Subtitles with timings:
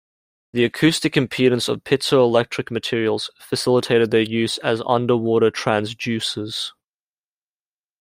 [0.53, 6.71] The acoustic impedance of piezoelectric materials facilitated their use as underwater transducers.